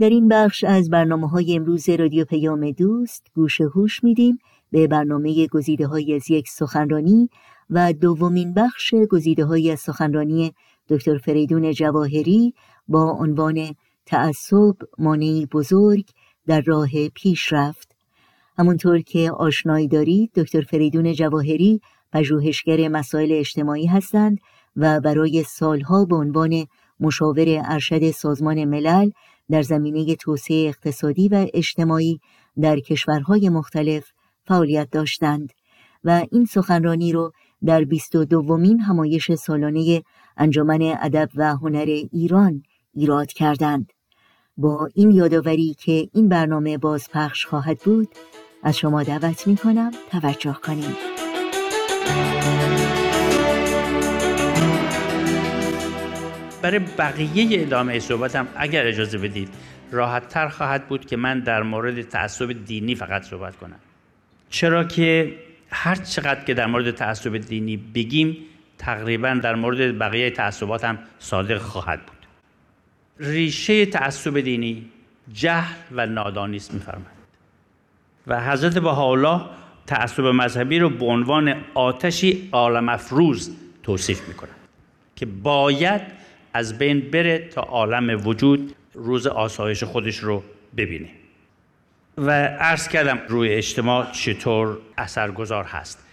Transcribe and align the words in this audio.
در 0.00 0.08
این 0.08 0.28
بخش 0.28 0.64
از 0.64 0.90
برنامه 0.90 1.28
های 1.28 1.56
امروز 1.56 1.88
رادیو 1.88 2.24
پیام 2.24 2.70
دوست 2.70 3.26
گوش 3.34 3.60
هوش 3.60 4.04
میدیم 4.04 4.38
به 4.70 4.86
برنامه 4.86 5.46
گزیده 5.46 5.86
های 5.86 6.14
از 6.14 6.30
یک 6.30 6.48
سخنرانی 6.48 7.30
و 7.70 7.92
دومین 7.92 8.54
بخش 8.54 8.94
گزیده 9.10 9.44
های 9.44 9.70
از 9.70 9.80
سخنرانی 9.80 10.54
دکتر 10.88 11.18
فریدون 11.18 11.72
جواهری 11.72 12.54
با 12.88 13.10
عنوان 13.10 13.74
تعصب 14.06 14.74
مانعی 14.98 15.46
بزرگ 15.46 16.04
در 16.46 16.60
راه 16.60 17.08
پیشرفت. 17.14 17.96
همونطور 18.58 19.00
که 19.00 19.30
آشنایی 19.30 19.88
دارید 19.88 20.32
دکتر 20.34 20.60
فریدون 20.60 21.12
جواهری 21.12 21.80
پژوهشگر 22.12 22.88
مسائل 22.88 23.32
اجتماعی 23.32 23.86
هستند 23.86 24.38
و 24.76 25.00
برای 25.00 25.42
سالها 25.42 26.04
به 26.04 26.16
عنوان 26.16 26.66
مشاور 27.00 27.62
ارشد 27.64 28.10
سازمان 28.10 28.64
ملل 28.64 29.10
در 29.50 29.62
زمینه 29.62 30.16
توسعه 30.16 30.68
اقتصادی 30.68 31.28
و 31.28 31.46
اجتماعی 31.54 32.20
در 32.60 32.80
کشورهای 32.80 33.48
مختلف 33.48 34.12
فعالیت 34.44 34.90
داشتند 34.90 35.52
و 36.04 36.26
این 36.32 36.44
سخنرانی 36.44 37.12
رو 37.12 37.32
در 37.64 37.84
بیست 37.84 38.14
و 38.14 38.24
دومین 38.24 38.80
همایش 38.80 39.32
سالانه 39.32 40.02
انجمن 40.36 40.82
ادب 40.82 41.28
و 41.34 41.56
هنر 41.56 41.86
ایران 42.12 42.62
ایراد 42.94 43.32
کردند. 43.32 43.92
با 44.56 44.88
این 44.94 45.10
یادآوری 45.10 45.76
که 45.78 46.08
این 46.12 46.28
برنامه 46.28 46.78
بازپخش 46.78 47.46
خواهد 47.46 47.78
بود 47.78 48.08
از 48.62 48.76
شما 48.76 49.02
دعوت 49.02 49.46
می 49.46 49.56
کنم 49.56 49.90
توجه 50.10 50.56
کنید. 50.64 50.96
برای 56.78 56.86
بقیه 56.98 57.62
ادامه 57.62 57.98
صحبتم 57.98 58.48
اگر 58.56 58.86
اجازه 58.86 59.18
بدید 59.18 59.48
راحت 59.92 60.28
تر 60.28 60.48
خواهد 60.48 60.88
بود 60.88 61.06
که 61.06 61.16
من 61.16 61.40
در 61.40 61.62
مورد 61.62 62.02
تعصب 62.02 62.64
دینی 62.64 62.94
فقط 62.94 63.22
صحبت 63.22 63.56
کنم. 63.56 63.80
چرا 64.50 64.84
که 64.84 65.34
هر 65.70 65.94
چقدر 65.94 66.44
که 66.44 66.54
در 66.54 66.66
مورد 66.66 66.90
تعصب 66.90 67.36
دینی 67.36 67.76
بگیم 67.76 68.36
تقریبا 68.78 69.40
در 69.42 69.54
مورد 69.54 69.98
بقیه 69.98 70.30
تعصبات 70.30 70.84
هم 70.84 70.98
صادق 71.18 71.58
خواهد 71.58 72.06
بود. 72.06 72.16
ریشه 73.20 73.86
تعصب 73.86 74.40
دینی 74.40 74.90
جهل 75.32 75.74
و 75.92 76.06
نادانی 76.06 76.56
است 76.56 76.74
میفرمایند 76.74 77.16
و 78.26 78.50
حضرت 78.50 78.78
بهاءالله 78.78 79.40
تعصب 79.86 80.22
مذهبی 80.22 80.78
رو 80.78 80.90
به 80.90 81.04
عنوان 81.04 81.54
آتشی 81.74 82.48
عالم 82.52 82.88
افروز 82.88 83.56
توصیف 83.82 84.28
می‌کنند 84.28 84.54
که 85.16 85.26
باید 85.26 86.02
از 86.54 86.78
بین 86.78 87.00
بره 87.00 87.38
تا 87.38 87.60
عالم 87.60 88.26
وجود 88.26 88.74
روز 88.94 89.26
آسایش 89.26 89.84
خودش 89.84 90.18
رو 90.18 90.42
ببینه. 90.76 91.08
و 92.18 92.30
عرض 92.46 92.88
کردم 92.88 93.20
روی 93.28 93.48
اجتماع 93.48 94.12
چطور 94.12 94.78
اثرگذار 94.98 95.64
هست. 95.64 96.06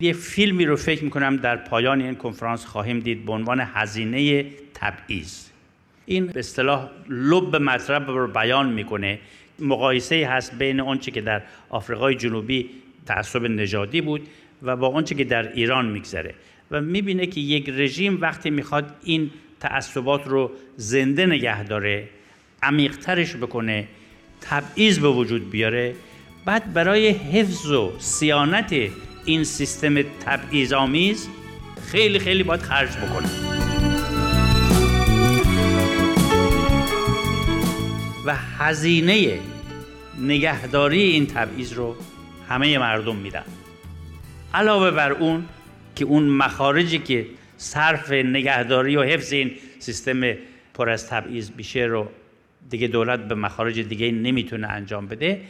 یه 0.00 0.12
فیلمی 0.12 0.64
رو 0.64 0.76
فکر 0.76 1.04
می‌کنم 1.04 1.36
در 1.36 1.56
پایان 1.56 2.00
این 2.00 2.14
کنفرانس 2.14 2.64
خواهیم 2.64 3.00
دید 3.00 3.24
به 3.24 3.32
عنوان 3.32 3.60
هزینه 3.60 4.46
تبعیض. 4.74 5.46
این 6.06 6.26
به 6.26 6.38
اصطلاح 6.38 6.88
لب 7.08 7.56
مطلب 7.56 8.10
رو 8.10 8.28
بیان 8.28 8.72
می‌کنه. 8.72 9.18
مقایسه 9.58 10.26
هست 10.26 10.58
بین 10.58 10.80
آنچه 10.80 11.10
که 11.10 11.20
در 11.20 11.42
آفریقای 11.68 12.14
جنوبی 12.14 12.70
تعصب 13.06 13.46
نژادی 13.46 14.00
بود 14.00 14.28
و 14.62 14.76
با 14.76 14.88
آنچه 14.88 15.14
که 15.14 15.24
در 15.24 15.52
ایران 15.52 15.86
میگذره. 15.86 16.34
و 16.70 16.80
می‌بینه 16.80 17.26
که 17.26 17.40
یک 17.40 17.68
رژیم 17.68 18.20
وقتی 18.20 18.50
می‌خواد 18.50 18.96
این 19.04 19.30
تعصبات 19.62 20.26
رو 20.26 20.50
زنده 20.76 21.26
نگه 21.26 21.64
داره 21.64 22.08
عمیقترش 22.62 23.36
بکنه 23.36 23.88
تبعیض 24.40 24.98
به 24.98 25.08
وجود 25.08 25.50
بیاره 25.50 25.94
بعد 26.44 26.72
برای 26.72 27.08
حفظ 27.08 27.70
و 27.70 27.92
سیانت 27.98 28.74
این 29.24 29.44
سیستم 29.44 30.02
تبعیض 30.02 30.72
آمیز 30.72 31.28
خیلی 31.86 32.18
خیلی 32.18 32.42
باید 32.42 32.62
خرج 32.62 32.90
بکنه. 32.96 33.28
و 38.26 38.34
هزینه 38.58 39.38
نگهداری 40.20 41.02
این 41.02 41.26
تبعیض 41.26 41.72
رو 41.72 41.96
همه 42.48 42.78
مردم 42.78 43.16
میدن. 43.16 43.44
علاوه 44.54 44.90
بر 44.90 45.12
اون 45.12 45.44
که 45.96 46.04
اون 46.04 46.22
مخارجی 46.22 46.98
که 46.98 47.26
صرف 47.62 48.12
نگهداری 48.12 48.96
و 48.96 49.02
حفظ 49.02 49.32
این 49.32 49.52
سیستم 49.78 50.32
پر 50.74 50.90
از 50.90 51.08
تبعیض 51.08 51.50
میشه 51.56 51.80
رو 51.80 52.08
دیگه 52.70 52.88
دولت 52.88 53.20
به 53.28 53.34
مخارج 53.34 53.80
دیگه 53.80 54.10
نمی‌تونه 54.10 54.68
انجام 54.68 55.06
بده. 55.06 55.40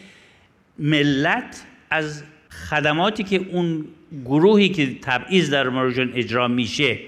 ملت 0.79 1.63
از 1.91 2.23
خدماتی 2.71 3.25
که 3.25 3.37
اون 3.51 3.85
گروهی 4.25 4.69
که 4.69 4.99
تبعیض 5.03 5.51
در 5.51 5.69
موردشون 5.69 6.13
اجرا 6.15 6.49
میشه 6.49 6.99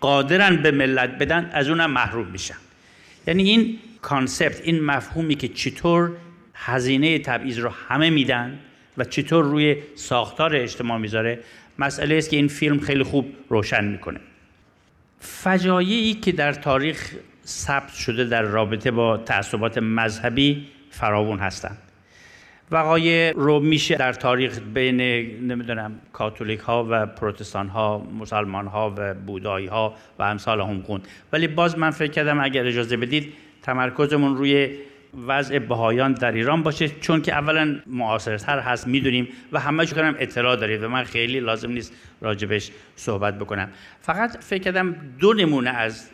قادرن 0.00 0.56
به 0.56 0.70
ملت 0.70 1.10
بدن 1.10 1.50
از 1.52 1.68
اونم 1.68 1.90
محروم 1.90 2.26
میشن. 2.26 2.54
یعنی 3.26 3.42
این 3.42 3.78
کانسپت 4.02 4.60
این 4.64 4.80
مفهومی 4.80 5.34
که 5.34 5.48
چطور 5.48 6.12
هزینه 6.54 7.18
تبعیض 7.18 7.58
رو 7.58 7.68
همه 7.88 8.10
میدن 8.10 8.58
و 8.98 9.04
چطور 9.04 9.44
روی 9.44 9.76
ساختار 9.94 10.56
اجتماع 10.56 10.98
می‌ذاره 10.98 11.38
مسئله 11.78 12.14
است 12.14 12.30
که 12.30 12.36
این 12.36 12.48
فیلم 12.48 12.80
خیلی 12.80 13.02
خوب 13.02 13.32
روشن 13.48 13.84
می‌کنه. 13.84 14.20
فجایعی 15.20 16.14
که 16.14 16.32
در 16.32 16.52
تاریخ 16.52 17.14
ثبت 17.46 17.92
شده 17.92 18.24
در 18.24 18.42
رابطه 18.42 18.90
با 18.90 19.16
تعصبات 19.16 19.78
مذهبی 19.78 20.66
فراوون 20.90 21.38
هستند. 21.38 21.78
وقایع 22.70 23.32
رو 23.32 23.60
میشه 23.60 23.96
در 23.96 24.12
تاریخ 24.12 24.58
بین 24.74 25.00
نمی‌دونم 25.52 25.92
کاتولیک 26.12 26.60
ها 26.60 26.86
و 26.90 27.06
پروتستان 27.06 27.68
ها 27.68 27.98
مسلمان 27.98 28.66
ها 28.66 28.94
و 28.96 29.14
بودایی 29.14 29.66
ها 29.66 29.94
و 30.18 30.22
امثال 30.22 30.60
هم 30.60 30.82
خوند. 30.82 31.08
ولی 31.32 31.46
باز 31.46 31.78
من 31.78 31.90
فکر 31.90 32.10
کردم 32.10 32.40
اگر 32.40 32.66
اجازه 32.66 32.96
بدید 32.96 33.32
تمرکزمون 33.62 34.36
روی 34.36 34.76
وضع 35.26 35.58
بهایان 35.58 36.12
در 36.12 36.32
ایران 36.32 36.62
باشه 36.62 36.88
چون 36.88 37.22
که 37.22 37.32
اولا 37.32 37.80
معاصرتر 37.86 38.58
هست 38.58 38.86
می‌دونیم 38.86 39.28
و 39.52 39.60
همه 39.60 39.86
هم 39.96 40.16
اطلاع 40.18 40.56
دارید 40.56 40.82
و 40.82 40.88
من 40.88 41.04
خیلی 41.04 41.40
لازم 41.40 41.70
نیست 41.70 41.92
راجبش 42.20 42.70
صحبت 42.96 43.38
بکنم. 43.38 43.68
فقط 44.00 44.44
فکر 44.44 44.62
کردم 44.62 44.96
دو 45.18 45.32
نمونه 45.32 45.70
از 45.70 46.10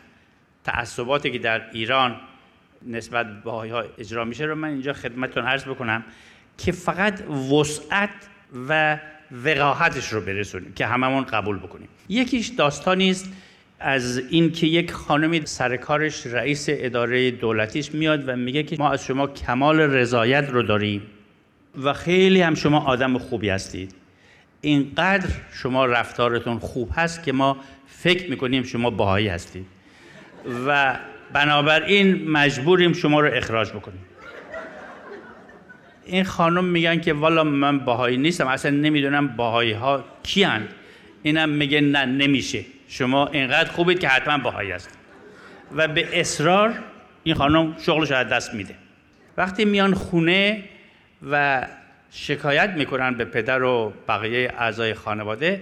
تعصباتی 0.63 1.31
که 1.31 1.39
در 1.39 1.69
ایران 1.71 2.15
نسبت 2.87 3.43
به 3.43 3.51
ها 3.51 3.83
اجرا 3.97 4.25
میشه 4.25 4.43
رو 4.43 4.55
من 4.55 4.69
اینجا 4.69 4.93
خدمتتون 4.93 5.43
عرض 5.43 5.63
بکنم 5.65 6.03
که 6.57 6.71
فقط 6.71 7.21
وسعت 7.29 8.09
و 8.69 8.97
وقاحتش 9.31 10.13
رو 10.13 10.21
برسونیم 10.21 10.73
که 10.73 10.85
هممون 10.85 11.23
قبول 11.23 11.57
بکنیم. 11.57 11.87
یکیش 12.09 12.47
داستانی 12.47 13.09
است 13.09 13.33
از 13.79 14.17
اینکه 14.29 14.67
یک 14.67 14.91
خانمی 14.91 15.41
سرکارش 15.45 16.25
رئیس 16.25 16.65
اداره 16.69 17.31
دولتیش 17.31 17.91
میاد 17.91 18.29
و 18.29 18.35
میگه 18.35 18.63
که 18.63 18.75
ما 18.79 18.91
از 18.91 19.05
شما 19.05 19.27
کمال 19.27 19.79
رضایت 19.79 20.49
رو 20.49 20.63
داریم 20.63 21.01
و 21.83 21.93
خیلی 21.93 22.41
هم 22.41 22.55
شما 22.55 22.79
آدم 22.79 23.17
خوبی 23.17 23.49
هستید. 23.49 23.95
اینقدر 24.61 25.29
شما 25.53 25.85
رفتارتون 25.85 26.59
خوب 26.59 26.89
هست 26.95 27.23
که 27.23 27.31
ما 27.31 27.57
فکر 27.87 28.29
می‌کنیم 28.29 28.63
شما 28.63 28.89
باهایی 28.89 29.27
هستید. 29.27 29.65
و 30.67 30.97
بنابراین 31.33 32.31
مجبوریم 32.31 32.93
شما 32.93 33.19
رو 33.19 33.29
اخراج 33.33 33.69
بکنیم. 33.69 34.05
این 36.05 36.23
خانم 36.23 36.65
میگن 36.65 36.99
که 36.99 37.13
والا 37.13 37.43
من 37.43 37.79
باهایی 37.79 38.17
نیستم 38.17 38.47
اصلا 38.47 38.71
نمی‌دونم 38.71 39.27
باهایی 39.27 39.71
ها 39.71 40.03
کیان 40.23 40.67
اینم 41.27 41.49
میگه 41.49 41.81
نه 41.81 42.05
نمیشه. 42.05 42.65
شما 42.87 43.27
اینقدر 43.27 43.71
خوبید 43.71 43.99
که 43.99 44.07
حتما 44.07 44.37
باهایی 44.37 44.71
است 44.71 44.97
و 45.75 45.87
به 45.87 46.19
اصرار 46.19 46.73
این 47.23 47.35
خانم 47.35 47.75
شغلش 47.79 48.11
از 48.11 48.27
دست 48.27 48.53
میده. 48.53 48.75
وقتی 49.37 49.65
میان 49.65 49.93
خونه 49.93 50.63
و 51.31 51.67
شکایت 52.11 52.69
می‌کنن 52.69 53.13
به 53.13 53.25
پدر 53.25 53.63
و 53.63 53.93
بقیه 54.07 54.53
اعضای 54.57 54.93
خانواده 54.93 55.61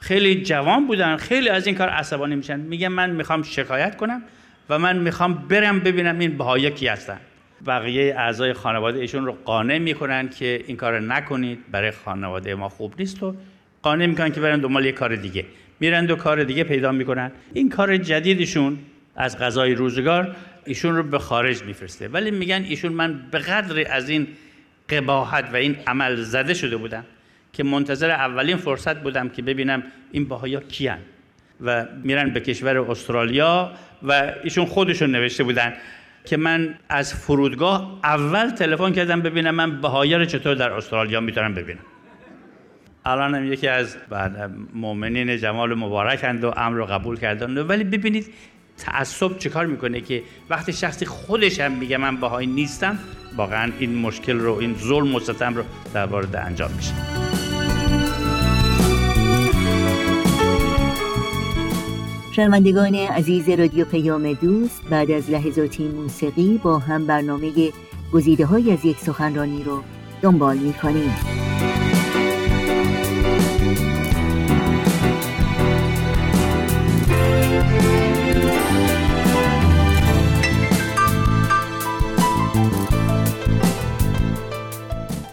خیلی 0.00 0.42
جوان 0.42 0.86
بودن 0.86 1.16
خیلی 1.16 1.48
از 1.48 1.66
این 1.66 1.76
کار 1.76 1.88
عصبانی 1.88 2.36
میشن. 2.36 2.60
میگن 2.60 2.88
من 2.88 3.10
می‌خوام 3.10 3.42
شکایت 3.42 3.96
کنم 3.96 4.22
و 4.68 4.78
من 4.78 4.96
می‌خوام 4.98 5.34
برم 5.34 5.80
ببینم 5.80 6.18
این 6.18 6.38
بهایی 6.38 6.70
کی 6.70 6.86
هستن. 6.86 7.20
بقیه 7.66 8.14
اعضای 8.18 8.52
خانواده 8.52 8.98
ایشون 8.98 9.26
رو 9.26 9.32
قانع 9.44 9.78
می‌کنن 9.78 10.28
که 10.28 10.64
این 10.66 10.76
کار 10.76 11.00
نکنید. 11.00 11.58
برای 11.70 11.90
خانواده 11.90 12.54
ما 12.54 12.68
خوب 12.68 12.94
نیست 12.98 13.22
و 13.22 13.36
قانع 13.84 14.06
می‌کنن 14.06 14.32
که 14.32 14.40
برن 14.40 14.60
دنبال 14.60 14.84
یه 14.84 14.92
کار 14.92 15.16
دیگه. 15.16 15.44
میرن 15.80 16.06
دو 16.06 16.16
کار 16.16 16.44
دیگه 16.44 16.64
پیدا 16.64 16.92
می‌کنن. 16.92 17.30
این 17.52 17.68
کار 17.68 17.96
جدیدشون 17.96 18.78
از 19.16 19.38
غذای 19.38 19.74
روزگار 19.74 20.36
ایشون 20.64 20.96
رو 20.96 21.02
به 21.02 21.18
خارج 21.18 21.62
میفرسته. 21.62 22.08
ولی 22.08 22.30
میگن 22.30 22.62
ایشون 22.68 22.92
من 22.92 23.20
به 23.30 23.38
قدر 23.38 23.86
از 23.90 24.08
این 24.08 24.26
قباحت 24.88 25.44
و 25.52 25.56
این 25.56 25.76
عمل 25.86 26.16
زده 26.16 26.54
شده 26.54 26.76
بودم 26.76 27.04
که 27.52 27.64
منتظر 27.64 28.10
اولین 28.10 28.56
فرصت 28.56 29.02
بودم 29.02 29.28
که 29.28 29.42
ببینم 29.42 29.82
این 30.12 30.24
باهایا 30.28 30.60
کیان. 30.60 30.98
و 31.60 31.86
میرن 32.02 32.30
به 32.30 32.40
کشور 32.40 32.78
استرالیا 32.78 33.72
و 34.02 34.32
ایشون 34.44 34.66
خودشون 34.66 35.10
نوشته 35.10 35.44
بودن 35.44 35.72
که 36.24 36.36
من 36.36 36.74
از 36.88 37.14
فرودگاه 37.14 38.00
اول 38.04 38.50
تلفن 38.50 38.92
کردم 38.92 39.20
ببینم 39.20 39.54
من 39.54 39.80
بهایی 39.80 40.14
رو 40.14 40.24
چطور 40.24 40.54
در 40.54 40.72
استرالیا 40.72 41.20
می‌تونم 41.20 41.54
ببینم. 41.54 41.84
الان 43.06 43.34
هم 43.34 43.52
یکی 43.52 43.68
از 43.68 43.96
مؤمنین 44.74 45.36
جمال 45.36 45.74
مبارکند 45.74 46.44
و 46.44 46.52
امر 46.56 46.76
رو 46.76 46.86
قبول 46.86 47.18
کردن 47.18 47.58
ولی 47.58 47.84
ببینید 47.84 48.26
تعصب 48.78 49.38
چیکار 49.38 49.66
می‌کنه 49.66 50.00
که 50.00 50.22
وقتی 50.50 50.72
شخصی 50.72 51.06
خودش 51.06 51.60
هم 51.60 51.72
میگه 51.72 51.96
من 51.96 52.16
بهایی 52.16 52.46
نیستم 52.46 52.98
واقعا 53.36 53.72
این 53.78 53.94
مشکل 53.94 54.38
رو 54.38 54.54
این 54.54 54.74
ظلم 54.78 55.14
و 55.14 55.20
ستم 55.20 55.54
رو 55.54 55.64
در 55.94 56.06
وارد 56.06 56.36
انجام 56.36 56.70
میشه. 56.76 56.94
شنوندگان 62.36 62.94
عزیز 62.94 63.48
رادیو 63.48 63.84
پیام 63.84 64.32
دوست 64.32 64.82
بعد 64.90 65.10
از 65.10 65.30
لحظاتی 65.30 65.88
موسیقی 65.88 66.60
با 66.62 66.78
هم 66.78 67.06
برنامه 67.06 67.52
گزیده 68.12 68.46
های 68.46 68.72
از 68.72 68.84
یک 68.84 68.98
سخنرانی 68.98 69.62
رو 69.62 69.82
دنبال 70.22 70.56
می 70.56 70.74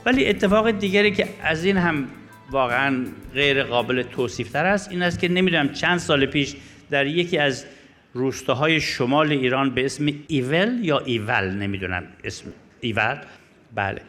ولی 0.06 0.27
اتفاق 0.27 0.71
دیگری 0.71 1.12
که 1.12 1.27
از 1.44 1.65
این 1.65 1.77
هم 1.77 2.07
واقعا 2.51 3.06
غیر 3.33 3.63
قابل 3.63 4.03
توصیف 4.03 4.51
تر 4.51 4.65
است 4.65 4.92
این 4.92 5.03
است 5.03 5.19
که 5.19 5.27
نمی‌دونم 5.30 5.69
چند 5.69 6.00
سال 6.00 6.25
پیش 6.25 6.56
در 6.89 7.06
یکی 7.06 7.38
از 7.38 7.65
روستاهای 8.13 8.81
شمال 8.81 9.31
ایران 9.31 9.69
به 9.69 9.86
اسم 9.86 10.09
ایول 10.27 10.80
یا 10.81 11.00
ایول 11.00 11.50
نمی‌دونم 11.50 12.03
اسم 12.24 12.45
ایول 12.81 13.18
بله. 13.75 14.01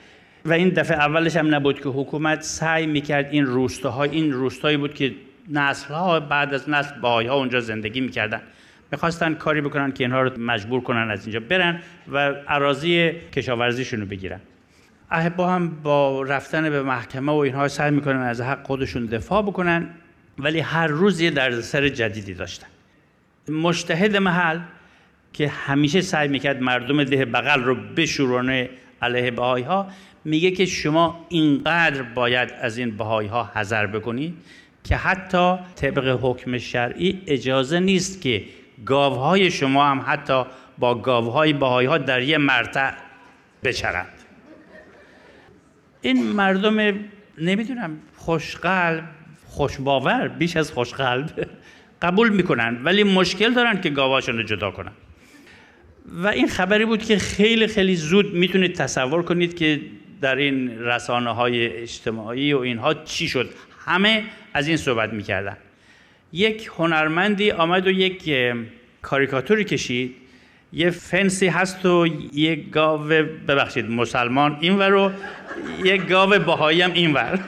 و 0.44 0.52
این 0.52 0.68
دفعه 0.68 0.96
اولش 0.96 1.36
هم 1.36 1.54
نبود 1.54 1.80
که 1.80 1.88
حکومت 1.88 2.42
سعی 2.42 2.86
می‌کرد 2.86 3.28
این 3.30 3.46
روستاها 3.46 4.02
این 4.02 4.32
روستایی 4.32 4.76
بود 4.76 4.94
که 4.94 5.14
نسلها 5.48 6.20
بعد 6.20 6.54
از 6.54 6.70
نسل 6.70 7.00
باهای 7.00 7.26
ها 7.26 7.34
اونجا 7.34 7.60
زندگی 7.60 8.00
می‌کردن. 8.00 8.40
می‌خواستن 8.92 9.34
کاری 9.34 9.60
بکنن 9.60 9.92
که 9.92 10.04
اینها 10.04 10.22
رو 10.22 10.40
مجبور 10.40 10.80
کنن 10.80 11.10
از 11.10 11.26
اینجا 11.26 11.40
برن 11.40 11.82
و 12.12 12.18
عراضی 12.48 13.12
کشاورزیشون 13.36 14.00
رو 14.00 14.06
بگیرن. 14.06 14.40
احبا 15.12 15.50
هم 15.50 15.68
با 15.82 16.22
رفتن 16.22 16.70
به 16.70 16.82
محکمه 16.82 17.32
و 17.32 17.36
اینها 17.36 17.68
سعی 17.68 17.90
می‌کنن 17.90 18.20
از 18.20 18.40
حق 18.40 18.66
خودشون 18.66 19.06
دفاع 19.06 19.42
بکنن 19.42 19.88
ولی 20.38 20.60
هر 20.60 20.86
روز 20.86 21.20
یه 21.20 21.30
دردسر 21.30 21.88
جدیدی 21.88 22.34
داشتن. 22.34 22.66
مشتهد 23.48 24.16
محل 24.16 24.58
که 25.32 25.48
همیشه 25.48 26.00
سعی 26.00 26.28
می‌کرد 26.28 26.62
مردم 26.62 27.04
ده 27.04 27.24
بغل 27.24 27.62
رو 27.62 27.74
بشورانه 27.74 28.70
علیه 29.02 29.30
بهایی 29.30 29.64
ها 29.64 29.86
میگه 30.24 30.50
که 30.50 30.66
شما 30.66 31.26
اینقدر 31.28 32.02
باید 32.02 32.52
از 32.60 32.78
این 32.78 32.96
بهایی 32.96 33.28
ها 33.28 33.50
حذر 33.54 33.86
بکنید 33.86 34.34
که 34.84 34.96
حتی 34.96 35.56
طبق 35.76 36.18
حکم 36.22 36.58
شرعی 36.58 37.22
اجازه 37.26 37.80
نیست 37.80 38.20
که 38.20 38.44
گاوهای 38.86 39.50
شما 39.50 39.84
هم 39.84 40.04
حتی 40.06 40.44
با 40.78 40.94
گاوهای 40.94 41.52
بهایی 41.52 41.88
ها 41.88 41.98
در 41.98 42.22
یه 42.22 42.38
مرتع 42.38 42.90
بچرند. 43.64 44.21
این 46.02 46.26
مردم 46.26 46.94
نمی‌دونم 47.38 47.98
خوشقلب 48.16 49.04
خوشباور 49.46 50.28
بیش 50.28 50.56
از 50.56 50.72
خوشقلب 50.72 51.48
قبول 52.02 52.28
می‌کنن 52.28 52.80
ولی 52.84 53.04
مشکل 53.04 53.54
دارن 53.54 53.80
که 53.80 53.90
گاواشون 53.90 54.36
رو 54.36 54.42
جدا 54.42 54.70
کنن. 54.70 54.92
و 56.06 56.26
این 56.26 56.48
خبری 56.48 56.84
بود 56.84 57.02
که 57.02 57.18
خیلی 57.18 57.66
خیلی 57.66 57.96
زود 57.96 58.34
می‌تونید 58.34 58.74
تصور 58.74 59.22
کنید 59.22 59.56
که 59.56 59.80
در 60.20 60.36
این 60.36 60.78
رسانه 60.78 61.30
های 61.30 61.66
اجتماعی 61.66 62.52
و 62.52 62.58
اینها 62.58 62.94
چی 62.94 63.28
شد. 63.28 63.50
همه 63.84 64.24
از 64.54 64.68
این 64.68 64.76
صحبت 64.76 65.12
می‌کردن. 65.12 65.56
یک 66.32 66.70
هنرمندی 66.76 67.50
آمد 67.50 67.86
و 67.86 67.90
یک 67.90 68.30
کاریکاتوری 69.02 69.64
کشید. 69.64 70.14
یه 70.72 70.90
فنسی 70.90 71.46
هست 71.46 71.86
و 71.86 72.06
یه 72.32 72.56
گاو 72.56 73.00
ببخشید 73.48 73.90
مسلمان 73.90 74.58
اینور 74.60 74.88
رو 74.88 75.10
یه 75.84 75.96
گاو 75.96 76.30
بهایی 76.30 76.82
هم 76.82 76.92
اینور. 76.92 77.38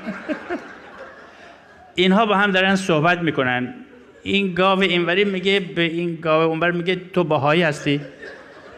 اینها 1.94 2.26
با 2.26 2.36
هم 2.36 2.50
دارن 2.50 2.76
صحبت 2.76 3.18
می‌کنن. 3.18 3.74
این 4.22 4.54
گاو 4.54 4.80
اینوری 4.80 5.24
میگه 5.24 5.60
به 5.60 5.82
این 5.82 6.14
گاو 6.14 6.42
اونور 6.42 6.70
میگه 6.70 7.00
تو 7.12 7.24
بهایی 7.24 7.62
هستی. 7.62 8.00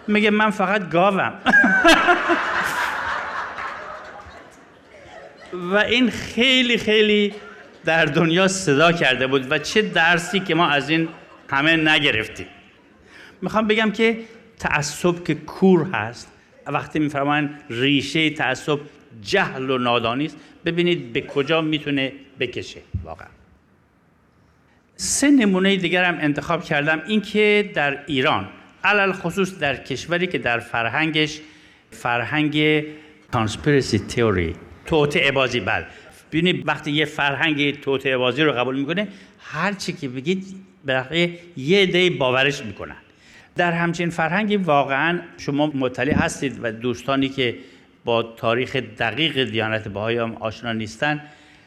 میگه 0.08 0.30
من 0.30 0.50
فقط 0.50 0.90
گاوم. 0.90 1.32
و 5.72 5.76
این 5.76 6.10
خیلی 6.10 6.78
خیلی 6.78 7.34
در 7.84 8.04
دنیا 8.04 8.48
صدا 8.48 8.92
کرده 8.92 9.26
بود 9.26 9.52
و 9.52 9.58
چه 9.58 9.82
درسی 9.82 10.40
که 10.40 10.54
ما 10.54 10.68
از 10.68 10.90
این 10.90 11.08
همه 11.50 11.76
نگرفتیم. 11.76 12.46
می‌خوام 13.42 13.66
بگم 13.66 13.90
که 13.90 14.18
تعصب 14.58 15.24
که 15.24 15.34
کور 15.34 15.82
هست. 15.92 16.32
وقتی 16.66 16.98
میفرمان 16.98 17.58
ریشه 17.70 18.30
تعصب 18.30 18.78
جهل 19.22 19.70
و 19.70 19.78
نادانی 19.78 20.26
است 20.26 20.36
ببینید 20.64 21.12
به 21.12 21.20
کجا 21.20 21.60
می‌تونه 21.60 22.12
بکشه. 22.40 22.80
واقعا. 23.04 23.28
سه 24.96 25.30
نمونه 25.30 25.76
دیگر 25.76 26.04
هم 26.04 26.18
انتخاب 26.20 26.64
کردم. 26.64 27.02
اینکه 27.06 27.70
در 27.74 27.98
ایران 28.06 28.48
علل 28.84 29.12
خصوص 29.12 29.58
در 29.58 29.76
کشوری 29.76 30.26
که 30.26 30.38
در 30.38 30.58
فرهنگش 30.58 31.40
فرهنگ 31.90 32.84
کانسپیرسی 33.32 33.98
تئوری 33.98 34.56
توطعه 34.86 35.32
بازی. 35.32 35.60
بل 35.60 35.82
ببینید 36.32 36.68
وقتی 36.68 36.90
یه 36.90 37.04
فرهنگ 37.04 37.80
توطعه 37.80 38.16
بازی 38.16 38.42
رو 38.42 38.52
قبول 38.52 38.78
می‌کنه 38.78 39.08
هر 39.38 39.72
چی 39.72 39.92
که 39.92 40.08
بگید 40.08 40.44
به 40.84 41.30
یه 41.56 41.86
دی 41.86 42.10
باورش 42.10 42.62
می‌کنن. 42.62 42.96
در 43.56 43.72
همچین 43.72 44.10
فرهنگی 44.10 44.56
واقعا 44.56 45.20
شما 45.38 45.66
مطلع 45.66 46.14
هستید 46.14 46.58
و 46.62 46.72
دوستانی 46.72 47.28
که 47.28 47.56
با 48.04 48.22
تاریخ 48.22 48.76
دقیق 48.76 49.44
دیانت 49.44 49.88
بهایی 49.88 50.18
هم 50.18 50.34
آشنا 50.34 50.72
نیستن 50.72 51.22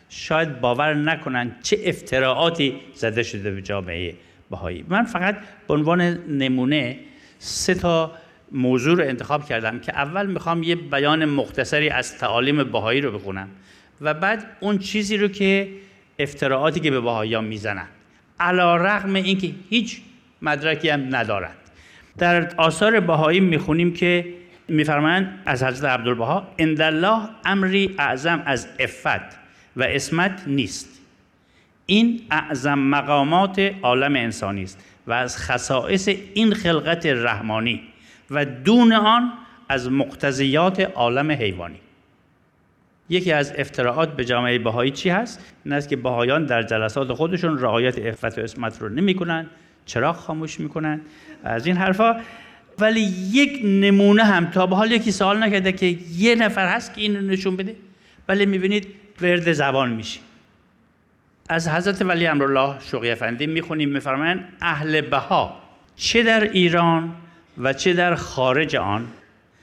شاید 0.10 0.62
باور 0.62 0.94
نکنن 0.94 1.56
چه 1.64 1.78
افتراعاتی 1.84 2.76
زده 2.94 3.24
شده 3.24 3.52
به 3.52 3.62
جامعه 3.62 4.16
بهایی. 4.50 4.86
من 4.88 5.04
فقط 5.04 5.38
به 5.68 5.74
عنوان 5.74 6.02
نمونه 6.28 7.00
سه 7.40 7.74
تا 7.74 8.12
موضوع 8.52 8.98
رو 8.98 9.04
انتخاب 9.04 9.46
کردم 9.46 9.80
که 9.80 9.96
اول 9.96 10.26
می‌خوام 10.26 10.64
یه 10.64 10.76
بیان 10.76 11.26
مختصری 11.26 11.90
از 11.90 12.18
تعالیم 12.18 12.64
بهایی 12.64 13.02
رو 13.02 13.12
بخونم 13.12 13.48
و 14.02 14.14
بعد 14.14 14.46
اون 14.60 14.78
چیزی 14.78 15.18
رو 15.18 15.28
که 15.28 15.70
افتراعاتی 16.20 16.80
که 16.80 16.92
به 16.92 17.02
بهایی 17.02 17.34
ها 17.34 17.42
می‌زنن 17.42 17.88
علا 18.40 18.76
رغم 18.76 19.14
اینکه 19.14 19.52
هیچ 19.70 20.02
مدرکی 20.42 20.90
هم 20.90 21.16
ندارند. 21.16 21.69
در 22.20 22.56
آثار 22.58 23.00
بهایی 23.00 23.40
می‌خونیم 23.40 23.94
که 23.94 24.26
میفرمایند 24.68 25.40
از 25.46 25.64
حضرت 25.64 25.92
عبدالبها 25.92 26.48
ان 26.58 26.82
الله 26.82 27.22
امری 27.46 27.96
اعظم 27.98 28.44
از 28.46 28.68
افت 28.80 29.38
و 29.76 29.84
اسمت 29.84 30.44
نیست. 30.48 31.02
این 31.86 32.22
اعظم 32.32 32.80
مقامات 32.80 33.72
عالم 33.82 34.16
انسانی 34.16 34.64
است 34.64 34.84
و 35.08 35.12
از 35.14 35.38
خصائص 35.38 36.10
این 36.34 36.54
خلقت 36.54 37.06
رحمانی 37.06 37.82
و 38.32 38.46
دون 38.46 38.94
آن 38.94 39.32
از 39.70 39.92
مقتضیات 39.92 40.80
عالم 40.80 41.32
حیوانی. 41.32 41.80
یکی 43.10 43.32
از 43.32 43.54
افتراعات 43.58 44.16
به 44.16 44.26
جامعه 44.26 44.60
بهایی 44.60 44.92
چی 44.92 45.10
هست؟ 45.10 45.54
این 45.66 45.74
است 45.74 45.90
که 45.90 45.96
بهایان 45.96 46.46
در 46.46 46.64
جلسات 46.64 47.14
خودشون 47.14 47.60
رعایت 47.60 48.00
افت 48.00 48.38
و 48.38 48.42
اسمت 48.42 48.82
رو 48.82 48.90
نمی‌کنن. 48.90 49.48
چراغ 49.90 50.16
خاموش 50.16 50.60
می‌کنن. 50.60 51.02
از 51.44 51.66
این 51.66 51.78
حرفا. 51.78 52.16
ولی 52.80 53.02
یک 53.32 53.62
نمونه 53.64 54.24
هم 54.24 54.46
تا 54.46 54.68
به 54.68 54.76
حال 54.76 54.92
یکی 54.92 55.12
سوال 55.12 55.44
نکرده 55.44 55.72
که 55.72 55.86
یه 56.18 56.36
نفر 56.36 56.68
هست 56.68 56.94
که 56.94 57.02
اینو 57.02 57.22
نشون 57.22 57.56
بده. 57.56 57.76
ولی 58.28 58.46
می‌بینید 58.46 58.88
ورد 59.22 59.54
زبان 59.54 59.90
میشه. 59.90 60.20
از 61.50 61.68
حضرت 61.68 62.02
ولی 62.02 62.28
امرالله 62.28 62.76
شوقی 62.92 63.12
افندی 63.12 63.48
می‌خونیم 63.48 63.90
میفرمایند 63.90 64.54
اهل 64.62 65.02
بها 65.02 65.60
چه 65.96 66.24
در 66.24 66.44
ایران 66.44 67.16
و 67.58 67.74
چه 67.74 67.94
در 67.94 68.16
خارج 68.16 68.76
آن 68.76 69.08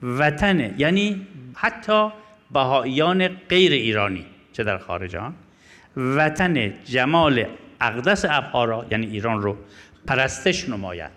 وطن 0.02 0.74
یعنی 0.78 1.26
حتی 1.54 2.08
بهاییان 2.50 3.28
غیر 3.28 3.72
ایرانی 3.72 4.24
چه 4.52 4.64
در 4.64 4.78
خارج 4.78 5.16
آن. 5.16 5.34
وطن 5.96 6.72
جمال 6.84 7.44
اقدس 7.80 8.24
ابها 8.24 8.86
یعنی 8.90 9.06
ایران 9.06 9.42
رو 9.42 9.56
پرستش 10.06 10.68
نمایند 10.68 11.10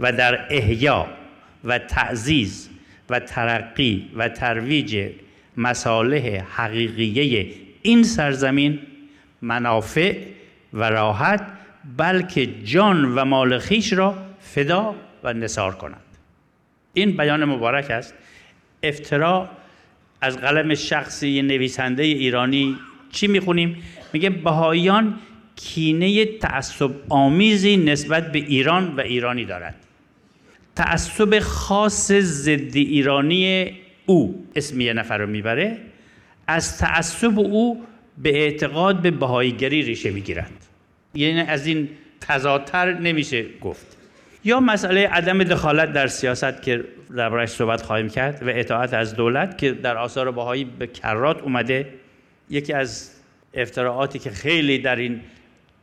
و 0.00 0.12
در 0.12 0.46
احیا 0.50 1.06
و 1.64 1.78
تعزیز 1.78 2.68
و 3.10 3.20
ترقی 3.20 4.10
و 4.16 4.28
ترویج 4.28 5.10
مصالح 5.56 6.42
حقیقیه 6.56 7.54
این 7.82 8.02
سرزمین 8.02 8.78
منافع 9.42 10.16
و 10.72 10.90
راحت 10.90 11.46
بلکه 11.96 12.46
جان 12.46 13.14
و 13.14 13.24
مال 13.24 13.58
خیش 13.58 13.92
را 13.92 14.14
فدا 14.40 14.94
و 15.24 15.32
نصار 15.32 15.74
کنند 15.74 16.00
این 16.94 17.16
بیان 17.16 17.44
مبارک 17.44 17.90
است 17.90 18.14
افترا 18.82 19.48
از 20.20 20.38
قلم 20.38 20.74
شخصی 20.74 21.42
نویسنده 21.42 22.02
ایرانی 22.02 22.78
چی 23.12 23.26
می‌خونیم؟ 23.26 23.82
میگه 24.12 24.30
بهاییان 24.30 25.18
کینه 25.64 26.24
تعصب 26.24 26.90
آمیزی 27.08 27.76
نسبت 27.76 28.32
به 28.32 28.38
ایران 28.38 28.96
و 28.96 29.00
ایرانی 29.00 29.44
دارد. 29.44 29.74
تعصب 30.76 31.38
خاص 31.38 32.12
ضد 32.12 32.76
ایرانی 32.76 33.72
او 34.06 34.46
اسم 34.56 34.80
یه 34.80 34.92
نفر 34.92 35.18
رو 35.18 35.26
می‌بره. 35.26 35.78
از 36.46 36.78
تعصب 36.78 37.38
او 37.38 37.84
به 38.18 38.42
اعتقاد 38.42 39.02
به 39.02 39.10
بهاییگری 39.10 39.82
ریشه 39.82 40.10
می‌گیرد. 40.10 40.52
یعنی 41.14 41.40
از 41.40 41.66
این 41.66 41.88
تضادتر 42.20 42.98
نمیشه 42.98 43.44
گفت. 43.60 43.96
یا 44.44 44.60
مسئله 44.60 45.08
عدم 45.08 45.44
دخالت 45.44 45.92
در 45.92 46.06
سیاست 46.06 46.62
که 46.62 46.84
دربارش 47.16 47.48
صحبت 47.48 47.82
خواهیم 47.82 48.08
کرد 48.08 48.42
و 48.42 48.48
اطاعت 48.48 48.94
از 48.94 49.16
دولت 49.16 49.58
که 49.58 49.72
در 49.72 49.96
آثار 49.96 50.30
بهایی 50.30 50.64
به 50.64 50.86
کرات 50.86 51.42
اومده 51.42 51.88
یکی 52.50 52.72
از 52.72 53.10
افتراعاتی 53.54 54.18
که 54.18 54.30
خیلی 54.30 54.78
در 54.78 54.96
این 54.96 55.20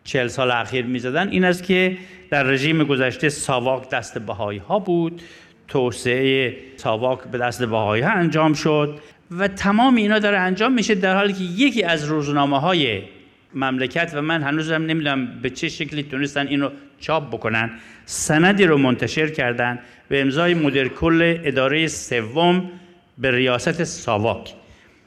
چهل 0.09 0.27
سال 0.27 0.51
اخیر 0.51 0.85
می‌زدن 0.85 1.29
این 1.29 1.43
است 1.45 1.63
که 1.63 1.97
در 2.29 2.43
رژیم 2.43 2.83
گذشته 2.83 3.29
ساواک 3.29 3.89
دست 3.89 4.17
بهایی 4.17 4.59
ها 4.59 4.79
بود. 4.79 5.21
توسعه 5.67 6.57
ساواک 6.77 7.19
به 7.31 7.37
دست 7.37 7.63
بهایی 7.63 8.03
ها 8.03 8.11
انجام 8.11 8.53
شد 8.53 8.99
و 9.31 9.47
تمام 9.47 9.95
اینا 9.95 10.19
داره 10.19 10.37
انجام 10.37 10.73
میشه 10.73 10.95
در 10.95 11.15
حالی 11.15 11.33
که 11.33 11.43
یکی 11.43 11.83
از 11.83 12.05
روزنامه 12.05 12.59
های 12.59 13.01
مملکت 13.53 14.11
و 14.15 14.21
من 14.21 14.43
هنوزم 14.43 14.81
نمی‌دونم 14.81 15.41
به 15.41 15.49
چه 15.49 15.69
شکلی 15.69 16.03
تونستن 16.03 16.47
اینو 16.47 16.69
چاپ 16.99 17.29
بکنن 17.29 17.71
سندی 18.05 18.65
رو 18.65 18.77
منتشر 18.77 19.29
کردن 19.29 19.79
به 20.09 20.21
امضای 20.21 20.53
مدیر 20.53 20.87
کل 20.87 21.37
اداره 21.43 21.87
سوم 21.87 22.71
به 23.17 23.31
ریاست 23.31 23.83
ساواک. 23.83 24.53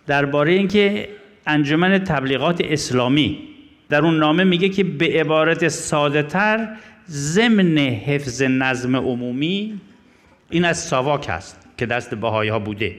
درباره 0.06 0.52
اینکه 0.52 1.09
انجمن 1.47 1.99
تبلیغات 1.99 2.61
اسلامی 2.64 3.51
در 3.92 4.04
اون 4.04 4.18
نامه 4.18 4.44
میگه 4.44 4.68
که 4.68 4.84
به 4.84 5.06
عبارت 5.06 5.68
ساده 5.68 6.22
تر 6.22 6.68
ضمن 7.08 7.78
حفظ 7.78 8.42
نظم 8.42 8.96
عمومی 8.96 9.80
این 10.50 10.64
از 10.64 10.78
ساواک 10.78 11.26
هست 11.28 11.68
که 11.76 11.87
دست 11.87 12.14
بهایی 12.14 12.50
ها 12.50 12.58
بوده. 12.58 12.94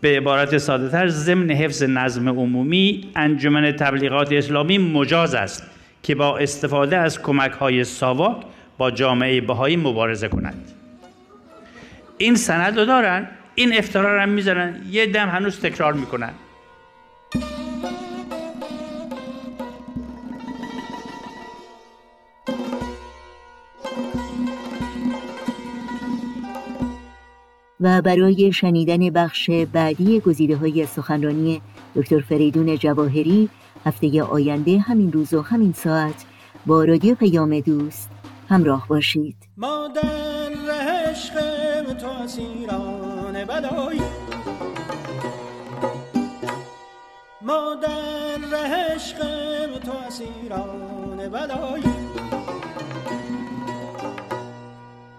به 0.00 0.16
عبارت 0.16 0.58
ساده 0.58 0.88
تر 0.88 1.08
ضمن 1.08 1.50
حفظ 1.50 1.82
نظم 1.82 2.28
عمومی 2.28 3.08
انجمن 3.16 3.72
تبلیغات 3.72 4.32
اسلامی 4.32 4.78
مجاز 4.78 5.34
است 5.34 5.70
که 6.02 6.14
با 6.14 6.38
استفاده 6.38 6.96
از 6.96 7.22
کمک 7.22 7.52
های 7.52 7.84
ساواک 7.84 8.36
با 8.78 8.90
جامعه 8.90 9.40
بهایی 9.40 9.76
مبارزه 9.76 10.28
کند. 10.28 10.72
این 12.18 12.34
سند 12.34 12.78
رو 12.78 12.84
دارن 12.84 13.28
این 13.54 13.78
افترار 13.78 14.18
هم 14.18 14.28
می‌زنن 14.28 14.80
یه 14.90 15.06
دم 15.06 15.28
هنوز 15.28 15.60
تکرار 15.60 15.92
می‌کنن. 15.92 16.32
و 27.86 28.02
برای 28.02 28.52
شنیدن 28.52 29.10
بخش 29.10 29.50
بعدی 29.50 30.20
گزیده 30.20 30.56
های 30.56 30.86
سخنرانی 30.86 31.62
دکتر 31.94 32.20
فریدون 32.20 32.78
جواهری 32.78 33.48
هفته 33.84 34.22
آینده 34.22 34.78
همین 34.78 35.12
روز 35.12 35.34
و 35.34 35.42
همین 35.42 35.72
ساعت 35.72 36.24
با 36.66 36.84
رادیو 36.84 37.14
پیام 37.14 37.60
دوست 37.60 38.10
همراه 38.48 38.88
باشید. 38.88 39.36
ما 39.56 39.88
در 39.94 40.72
عشق 41.10 41.34
تو 41.92 42.08
بلایی 43.48 44.00
ما 47.42 47.74
در 47.82 48.56
عشق 48.56 49.18
تو 49.78 49.92
بلایی 51.28 52.15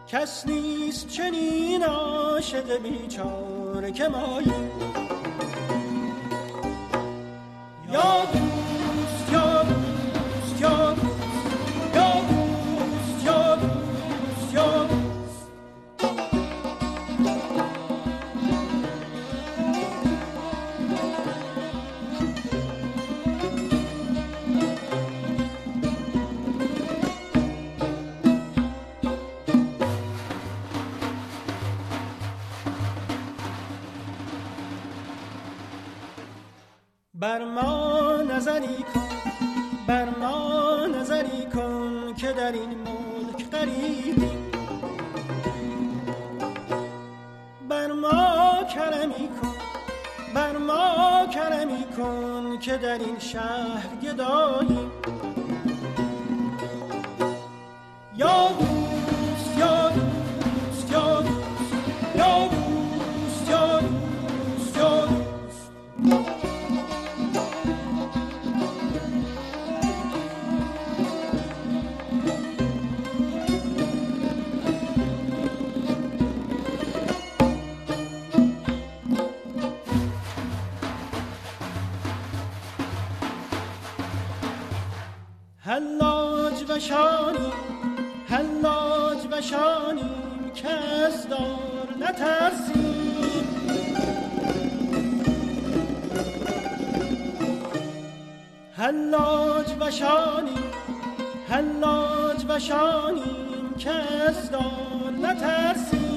کس 0.08 0.48
نیست 0.48 1.08
چنین 1.08 1.84
عاشق 1.84 2.78
بیچاره 2.78 3.92
که 3.92 4.08
مایی. 4.08 4.52
بر 37.20 37.46
ما 37.46 38.22
نظری 38.22 38.84
کن 38.94 39.08
بر 39.88 40.10
ما 40.10 40.86
نظری 40.86 41.46
کن 41.54 42.14
که 42.18 42.28
در 42.28 42.52
این 42.52 42.70
ملک 42.70 43.50
غریبیم 43.52 44.52
بر 47.70 47.92
ما 47.92 48.64
کرمی 48.76 49.30
کن 49.42 49.54
بر 50.34 50.58
ما 50.58 51.26
کرمی 51.32 51.84
کن 51.98 52.60
که 52.60 52.78
در 52.78 53.00
این 53.00 53.20
شهر 53.20 53.96
گداییم 54.04 54.92
یا 58.18 58.48
حلاج 86.78 86.86
وشانیم 86.86 87.52
حلاج 88.30 89.18
وشانیم 89.32 90.52
که 90.56 90.70
از 90.70 91.28
دار 91.30 91.88
نترسیم. 92.00 93.48
حلاج 98.78 99.74
وشانیم 99.80 100.72
حلاج 101.50 102.46
وشانیم 102.50 103.76
که 103.78 103.92
از 103.92 104.52
دار 104.52 105.12
نترسیم. 105.22 106.08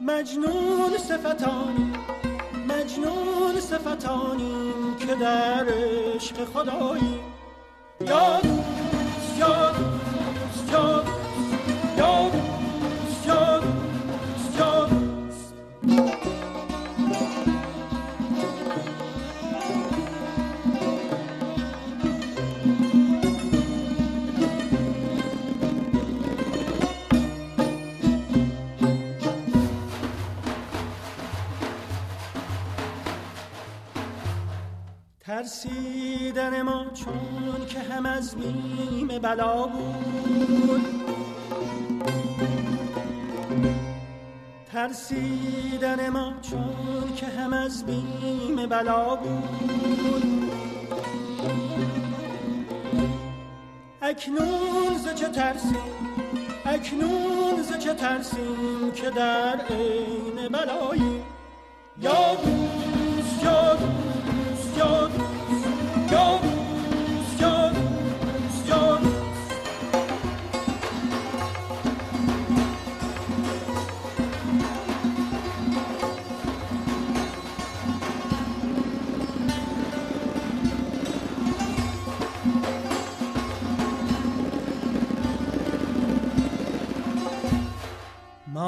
مجنون 0.00 0.98
صفتانیم 0.98 2.17
مجنون 2.88 3.60
صفتانیم 3.60 4.96
که 4.98 5.14
در 5.14 5.66
عشق 5.68 6.44
خداییم 6.44 7.20
یا 8.00 8.40
دوست 8.40 9.42
ترسیدن 35.38 36.62
ما 36.62 36.84
چون 36.94 37.66
که 37.68 37.78
هم 37.78 38.06
از 38.06 38.36
بیم 38.36 39.08
بلا 39.18 39.66
بود. 39.66 40.84
ترسیدن 44.72 46.08
ما 46.08 46.32
چون 46.42 47.14
که 47.16 47.26
هم 47.26 47.52
از 47.52 47.86
بیم 47.86 48.66
بلا 48.66 49.16
بود. 49.16 50.24
اکنون 54.02 54.98
ز 54.98 55.14
چه 55.14 55.28
ترسیم 55.28 55.76
اکنون 56.64 57.62
ز 57.62 57.78
چه 57.78 57.94
ترسیم 57.94 58.92
که 58.94 59.10
در 59.10 59.60
عین 59.70 60.48
بلایی. 60.52 61.22
یا 62.00 62.34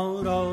ما 0.01 0.23
را 0.23 0.45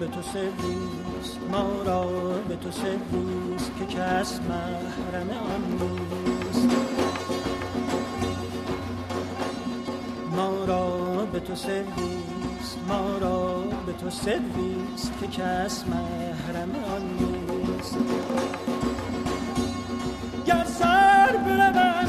به 0.00 0.06
تو 0.06 0.22
سرویست 0.22 1.38
ما 1.52 1.82
را 1.82 2.04
به 2.48 2.56
تو 2.56 2.70
سرویست 2.70 3.72
که 3.78 3.86
کس 3.86 4.40
محرم 4.40 5.30
آن 5.30 5.62
نیست. 5.70 6.68
ما 10.36 10.64
را 10.64 10.88
به 11.32 11.40
تو 11.40 11.54
سرویست 11.54 12.78
ما 12.88 13.18
را 13.18 13.62
به 13.86 13.92
تو 13.92 14.10
سرویست 14.10 15.12
که 15.20 15.26
کس 15.26 15.84
محرم 15.86 16.70
آن 16.94 17.02
نیست. 17.02 17.96
گر 20.46 20.64
سر 20.64 21.36
برود 21.36 22.08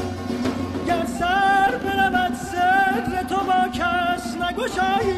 گر 0.86 1.06
سر 1.18 1.78
برود 1.84 2.34
سر 2.34 3.22
تو 3.28 3.36
با 3.36 3.68
کس 3.72 4.36
نگشایی. 4.36 5.17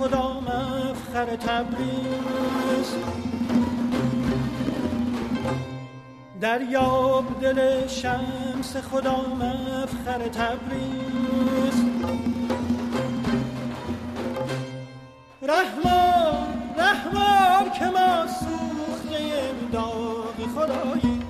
خدا 0.00 0.40
مفخر 0.40 1.36
تبریز. 1.36 2.94
دریاب 6.40 7.40
دل 7.40 7.86
شمس 7.86 8.76
خدا 8.76 9.16
مفخر 9.40 10.28
تبریز. 10.28 11.84
رحمان 15.42 16.48
رحمان 16.78 17.70
که 17.78 17.84
ما 17.84 18.26
سوخته 18.26 19.18
داغ 19.72 20.36
خدایی. 20.54 21.22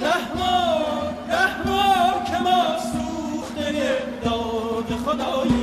رحمان 0.00 1.14
رحمان 1.30 2.24
که 2.24 2.38
ما 2.38 2.78
سوخته 2.78 3.98
داغ 4.24 4.88
خدایی. 5.06 5.57